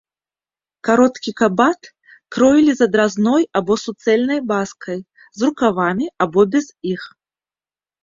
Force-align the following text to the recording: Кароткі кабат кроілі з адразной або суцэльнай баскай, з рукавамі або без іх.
Кароткі 0.87 1.33
кабат 1.41 1.79
кроілі 2.37 2.71
з 2.81 2.89
адразной 2.91 3.47
або 3.61 3.73
суцэльнай 3.85 4.39
баскай, 4.55 4.99
з 5.39 5.49
рукавамі 5.49 6.05
або 6.29 6.41
без 6.57 6.65
іх. 6.99 7.11